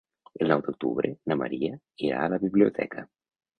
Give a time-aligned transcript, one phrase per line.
[0.45, 3.09] El nou d'octubre na Maria irà a la biblioteca.